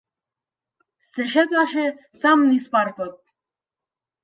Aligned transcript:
Се 1.09 1.23
шеташе 1.33 1.85
сам 2.21 2.39
низ 2.49 2.65
паркот. 2.73 3.15